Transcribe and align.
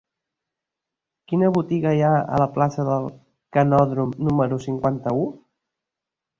Quina 1.31 1.51
botiga 1.57 1.91
hi 1.97 2.01
ha 2.07 2.15
a 2.23 2.41
la 2.43 2.49
plaça 2.57 2.87
del 2.89 3.07
Canòdrom 3.59 4.19
número 4.25 4.61
cinquanta-u? 4.67 5.33